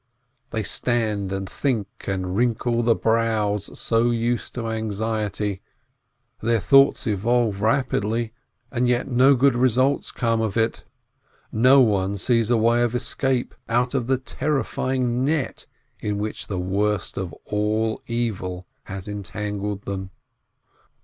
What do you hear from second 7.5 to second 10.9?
rapidly, and yet no good result comes of it,